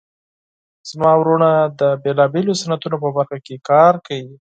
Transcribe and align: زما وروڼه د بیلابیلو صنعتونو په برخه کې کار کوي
زما 0.89 1.11
وروڼه 1.17 1.49
د 1.79 1.81
بیلابیلو 2.03 2.59
صنعتونو 2.61 2.97
په 3.03 3.09
برخه 3.17 3.37
کې 3.45 3.55
کار 3.69 3.93
کوي 4.07 4.33